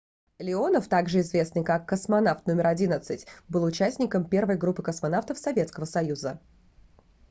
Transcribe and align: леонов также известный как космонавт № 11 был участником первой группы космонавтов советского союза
леонов 0.39 0.87
также 0.87 1.19
известный 1.19 1.63
как 1.63 1.87
космонавт 1.87 2.49
№ 2.49 2.59
11 2.63 3.27
был 3.47 3.63
участником 3.63 4.27
первой 4.27 4.57
группы 4.57 4.81
космонавтов 4.81 5.37
советского 5.37 5.85
союза 5.85 6.39